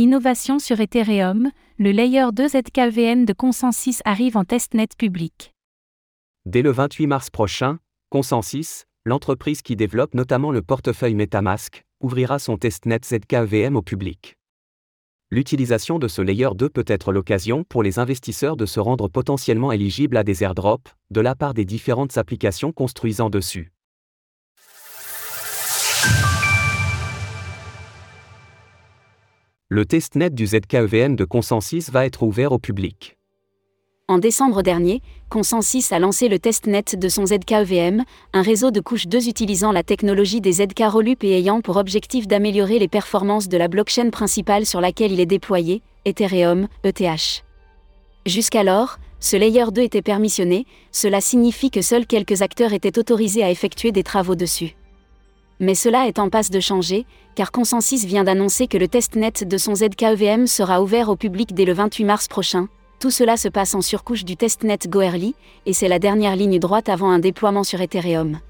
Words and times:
Innovation 0.00 0.60
sur 0.60 0.78
Ethereum, 0.78 1.50
le 1.80 1.90
Layer 1.90 2.26
2 2.32 2.50
ZKVM 2.50 3.24
de 3.24 3.32
Consensus 3.32 4.00
arrive 4.04 4.36
en 4.36 4.44
testnet 4.44 4.86
public. 4.96 5.52
Dès 6.46 6.62
le 6.62 6.70
28 6.70 7.08
mars 7.08 7.30
prochain, 7.30 7.80
Consensus, 8.08 8.84
l'entreprise 9.04 9.60
qui 9.60 9.74
développe 9.74 10.14
notamment 10.14 10.52
le 10.52 10.62
portefeuille 10.62 11.16
MetaMask, 11.16 11.84
ouvrira 12.00 12.38
son 12.38 12.58
testnet 12.58 13.00
ZKVM 13.04 13.74
au 13.74 13.82
public. 13.82 14.36
L'utilisation 15.32 15.98
de 15.98 16.06
ce 16.06 16.22
Layer 16.22 16.50
2 16.54 16.68
peut 16.68 16.84
être 16.86 17.10
l'occasion 17.10 17.64
pour 17.64 17.82
les 17.82 17.98
investisseurs 17.98 18.56
de 18.56 18.66
se 18.66 18.78
rendre 18.78 19.08
potentiellement 19.08 19.72
éligibles 19.72 20.16
à 20.16 20.22
des 20.22 20.44
airdrops, 20.44 20.94
de 21.10 21.20
la 21.20 21.34
part 21.34 21.54
des 21.54 21.64
différentes 21.64 22.18
applications 22.18 22.70
construisant 22.70 23.30
dessus. 23.30 23.72
Le 29.78 29.86
testnet 29.86 30.30
du 30.30 30.44
ZKEVM 30.44 31.14
de 31.14 31.24
Consensus 31.24 31.90
va 31.90 32.04
être 32.04 32.24
ouvert 32.24 32.50
au 32.50 32.58
public. 32.58 33.16
En 34.08 34.18
décembre 34.18 34.64
dernier, 34.64 35.02
Consensus 35.28 35.92
a 35.92 36.00
lancé 36.00 36.26
le 36.26 36.40
testnet 36.40 36.82
de 36.94 37.08
son 37.08 37.26
ZKEVM, 37.26 38.02
un 38.32 38.42
réseau 38.42 38.72
de 38.72 38.80
couche 38.80 39.06
2 39.06 39.28
utilisant 39.28 39.70
la 39.70 39.84
technologie 39.84 40.40
des 40.40 40.54
ZK 40.54 40.82
Rollup 40.88 41.22
et 41.22 41.38
ayant 41.38 41.60
pour 41.60 41.76
objectif 41.76 42.26
d'améliorer 42.26 42.80
les 42.80 42.88
performances 42.88 43.48
de 43.48 43.56
la 43.56 43.68
blockchain 43.68 44.10
principale 44.10 44.66
sur 44.66 44.80
laquelle 44.80 45.12
il 45.12 45.20
est 45.20 45.26
déployé, 45.26 45.80
Ethereum, 46.04 46.66
ETH. 46.82 47.44
Jusqu'alors, 48.26 48.98
ce 49.20 49.36
layer 49.36 49.70
2 49.70 49.82
était 49.82 50.02
permissionné, 50.02 50.66
cela 50.90 51.20
signifie 51.20 51.70
que 51.70 51.82
seuls 51.82 52.08
quelques 52.08 52.42
acteurs 52.42 52.72
étaient 52.72 52.98
autorisés 52.98 53.44
à 53.44 53.50
effectuer 53.52 53.92
des 53.92 54.02
travaux 54.02 54.34
dessus. 54.34 54.74
Mais 55.60 55.74
cela 55.74 56.06
est 56.06 56.18
en 56.18 56.28
passe 56.28 56.50
de 56.50 56.60
changer, 56.60 57.04
car 57.34 57.50
Consensus 57.50 58.04
vient 58.04 58.24
d'annoncer 58.24 58.68
que 58.68 58.78
le 58.78 58.88
testnet 58.88 59.32
de 59.42 59.58
son 59.58 59.74
ZKEVM 59.74 60.46
sera 60.46 60.80
ouvert 60.82 61.08
au 61.08 61.16
public 61.16 61.54
dès 61.54 61.64
le 61.64 61.72
28 61.72 62.04
mars 62.04 62.28
prochain. 62.28 62.68
Tout 63.00 63.10
cela 63.10 63.36
se 63.36 63.48
passe 63.48 63.74
en 63.74 63.80
surcouche 63.80 64.24
du 64.24 64.36
testnet 64.36 64.78
Goerli, 64.88 65.34
et 65.66 65.72
c'est 65.72 65.88
la 65.88 65.98
dernière 65.98 66.36
ligne 66.36 66.58
droite 66.58 66.88
avant 66.88 67.10
un 67.10 67.18
déploiement 67.18 67.64
sur 67.64 67.80
Ethereum. 67.80 68.40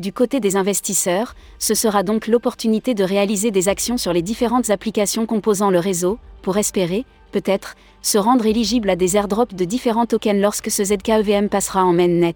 Du 0.00 0.12
côté 0.12 0.40
des 0.40 0.56
investisseurs, 0.56 1.34
ce 1.58 1.74
sera 1.74 2.02
donc 2.02 2.26
l'opportunité 2.26 2.94
de 2.94 3.04
réaliser 3.04 3.50
des 3.50 3.68
actions 3.68 3.98
sur 3.98 4.12
les 4.12 4.22
différentes 4.22 4.70
applications 4.70 5.26
composant 5.26 5.70
le 5.70 5.78
réseau, 5.78 6.18
pour 6.42 6.56
espérer, 6.56 7.04
peut-être, 7.32 7.74
se 8.02 8.18
rendre 8.18 8.46
éligible 8.46 8.88
à 8.88 8.96
des 8.96 9.16
airdrops 9.16 9.54
de 9.54 9.64
différents 9.64 10.06
tokens 10.06 10.40
lorsque 10.40 10.70
ce 10.70 10.84
ZKEVM 10.84 11.48
passera 11.48 11.84
en 11.84 11.92
mainnet. 11.92 12.34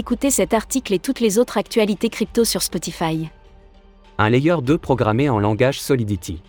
Écoutez 0.00 0.30
cet 0.30 0.54
article 0.54 0.94
et 0.94 1.00
toutes 1.00 1.18
les 1.18 1.40
autres 1.40 1.58
actualités 1.58 2.08
crypto 2.08 2.44
sur 2.44 2.62
Spotify. 2.62 3.30
Un 4.16 4.30
layer 4.30 4.54
2 4.62 4.78
programmé 4.78 5.28
en 5.28 5.40
langage 5.40 5.80
Solidity. 5.80 6.40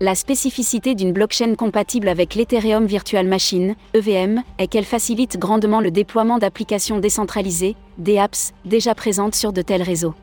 La 0.00 0.16
spécificité 0.16 0.96
d'une 0.96 1.12
blockchain 1.12 1.54
compatible 1.54 2.08
avec 2.08 2.34
l'Ethereum 2.34 2.84
Virtual 2.84 3.24
Machine, 3.28 3.76
EVM, 3.94 4.42
est 4.58 4.66
qu'elle 4.66 4.84
facilite 4.84 5.38
grandement 5.38 5.80
le 5.80 5.92
déploiement 5.92 6.38
d'applications 6.38 6.98
décentralisées, 6.98 7.76
apps, 8.18 8.52
déjà 8.64 8.92
présentes 8.96 9.36
sur 9.36 9.52
de 9.52 9.62
tels 9.62 9.84
réseaux. 9.84 10.16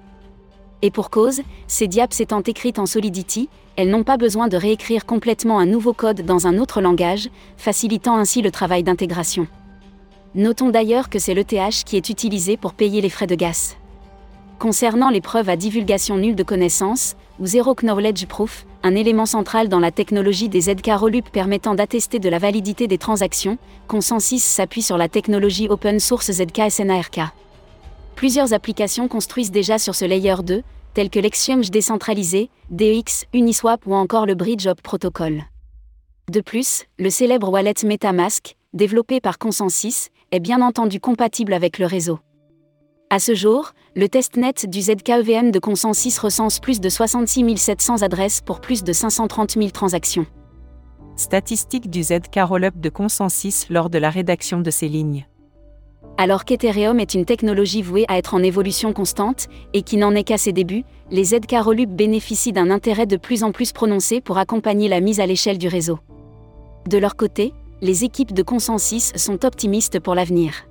Et 0.81 0.92
pour 0.92 1.11
cause, 1.11 1.39
ces 1.67 1.88
DApps 1.88 2.20
étant 2.20 2.42
écrites 2.42 2.80
en 2.80 2.86
Solidity, 2.86 3.47
elles 3.77 3.89
n'ont 3.89 4.03
pas 4.03 4.17
besoin 4.17 4.49
de 4.49 4.58
réécrire 4.58 5.05
complètement 5.05 5.58
un 5.58 5.66
nouveau 5.66 5.94
code 5.94 6.25
dans 6.25 6.47
un 6.47 6.58
autre 6.58 6.81
langage, 6.81 7.30
facilitant 7.55 8.17
ainsi 8.17 8.42
le 8.42 8.52
travail 8.52 8.83
d'intégration. 8.83 9.47
Notons 10.36 10.69
d'ailleurs 10.69 11.09
que 11.09 11.17
c'est 11.17 11.33
l'ETH 11.33 11.86
qui 11.86 11.95
est 11.95 12.09
utilisé 12.09 12.58
pour 12.58 12.73
payer 12.73 13.00
les 13.00 13.09
frais 13.09 13.25
de 13.25 13.36
gaz. 13.36 13.78
Concernant 14.59 15.09
les 15.09 15.22
preuves 15.22 15.47
à 15.47 15.55
divulgation 15.55 16.17
nulle 16.17 16.36
de 16.36 16.44
connaissances, 16.44 17.16
ou 17.39 17.45
Zero 17.45 17.73
Knowledge 17.73 18.25
Proof, 18.25 18.66
un 18.83 18.95
élément 18.95 19.25
central 19.25 19.69
dans 19.69 19.80
la 19.80 19.92
technologie 19.92 20.50
des 20.50 20.59
ZK 20.59 20.92
Rollup 20.97 21.30
permettant 21.30 21.73
d'attester 21.73 22.19
de 22.19 22.27
la 22.27 22.38
validité 22.38 22.88
des 22.88 22.97
transactions, 22.97 23.58
Consensus 23.88 24.44
s'appuie 24.44 24.81
sur 24.81 24.97
la 24.97 25.08
technologie 25.08 25.69
open 25.69 26.02
source 26.02 26.30
ZK 26.30 26.70
SNARK. 26.70 27.22
Plusieurs 28.15 28.52
applications 28.52 29.08
construisent 29.08 29.52
déjà 29.52 29.77
sur 29.77 29.95
ce 29.95 30.04
layer 30.04 30.36
2, 30.43 30.64
telles 30.93 31.10
que 31.10 31.20
l'exchange 31.20 31.71
décentralisé, 31.71 32.49
DEX, 32.71 33.23
Uniswap 33.33 33.87
ou 33.87 33.95
encore 33.95 34.26
le 34.26 34.36
Bridge 34.36 34.67
Up 34.67 34.81
Protocol. 34.81 35.43
De 36.30 36.42
plus, 36.42 36.83
le 36.99 37.10
célèbre 37.10 37.49
wallet 37.49 37.73
MetaMask, 37.86 38.58
développé 38.73 39.21
par 39.21 39.37
Consensus, 39.37 40.10
est 40.31 40.39
bien 40.39 40.61
entendu 40.61 40.99
compatible 40.99 41.53
avec 41.53 41.80
le 41.80 41.86
réseau. 41.86 42.19
À 43.09 43.19
ce 43.19 43.36
jour, 43.36 43.71
le 43.95 44.09
testnet 44.09 44.53
du 44.67 44.81
ZKEVM 44.81 45.52
de 45.52 45.59
Consensus 45.59 46.17
recense 46.17 46.59
plus 46.59 46.81
de 46.81 46.89
66 46.89 47.58
700 47.58 48.02
adresses 48.02 48.41
pour 48.41 48.61
plus 48.61 48.83
de 48.83 48.91
530 48.91 49.52
000 49.52 49.69
transactions. 49.69 50.25
Statistiques 51.15 51.89
du 51.89 52.03
ZK 52.03 52.39
Rollup 52.43 52.80
de 52.80 52.89
Consensus 52.89 53.69
lors 53.69 53.89
de 53.89 53.97
la 53.99 54.09
rédaction 54.09 54.59
de 54.59 54.71
ces 54.71 54.89
lignes. 54.89 55.27
Alors 56.17 56.45
qu'Ethereum 56.45 56.99
est 56.99 57.13
une 57.13 57.25
technologie 57.25 57.81
vouée 57.81 58.05
à 58.07 58.17
être 58.17 58.33
en 58.33 58.43
évolution 58.43 58.92
constante, 58.93 59.47
et 59.73 59.81
qui 59.81 59.97
n'en 59.97 60.15
est 60.15 60.23
qu'à 60.23 60.37
ses 60.37 60.53
débuts, 60.53 60.83
les 61.11 61.25
ZK 61.25 61.55
Rollup 61.61 61.89
bénéficient 61.89 62.53
d'un 62.53 62.71
intérêt 62.71 63.05
de 63.05 63.17
plus 63.17 63.43
en 63.43 63.52
plus 63.52 63.71
prononcé 63.71 64.19
pour 64.19 64.37
accompagner 64.37 64.87
la 64.87 65.02
mise 65.02 65.19
à 65.19 65.25
l'échelle 65.25 65.57
du 65.57 65.67
réseau. 65.67 65.99
De 66.87 66.97
leur 66.97 67.15
côté, 67.15 67.53
les 67.86 68.04
équipes 68.04 68.34
de 68.34 68.42
consensus 68.42 69.14
sont 69.16 69.46
optimistes 69.46 70.00
pour 70.00 70.16
l'avenir. 70.16 70.68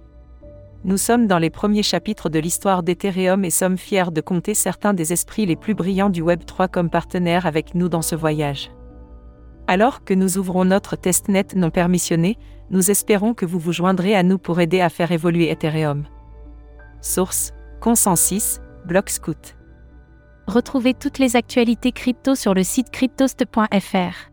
Nous 0.83 0.97
sommes 0.97 1.29
dans 1.29 1.39
les 1.39 1.49
premiers 1.49 1.85
chapitres 1.85 2.29
de 2.29 2.41
l'histoire 2.41 2.83
d'Ethereum 2.83 3.45
et 3.45 3.51
sommes 3.51 3.79
fiers 3.79 4.11
de 4.11 4.21
compter 4.21 4.53
certains 4.53 4.95
des 4.95 5.13
esprits 5.13 5.47
les 5.47 5.55
plus 5.55 5.75
brillants 5.75 6.11
du 6.11 6.25
Web3 6.25 6.69
comme 6.69 6.91
partenaires 6.91 7.47
avec 7.47 7.77
nous 7.77 7.89
dans 7.89 8.03
ce 8.03 8.17
voyage. 8.17 8.73
Alors 9.69 10.05
que 10.05 10.13
nous 10.13 10.39
ouvrons 10.39 10.65
notre 10.65 10.97
testnet 10.97 11.47
non 11.55 11.71
permissionné, 11.71 12.37
nous 12.71 12.91
espérons 12.91 13.33
que 13.33 13.47
vous 13.47 13.61
vous 13.61 13.73
joindrez 13.73 14.17
à 14.17 14.25
nous 14.25 14.39
pour 14.39 14.61
aider 14.61 14.81
à 14.81 14.91
faire 14.91 15.13
évoluer 15.13 15.51
Ethereum. 15.51 16.05
Source 17.01 17.53
Consensus, 17.81 18.59
Blockscout. 18.87 19.55
Retrouvez 20.49 20.95
toutes 20.95 21.19
les 21.19 21.37
actualités 21.37 21.93
crypto 21.93 22.35
sur 22.35 22.55
le 22.55 22.65
site 22.65 22.91
cryptost.fr. 22.91 24.33